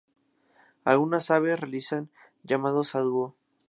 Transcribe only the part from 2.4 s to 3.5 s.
llamados a dúo.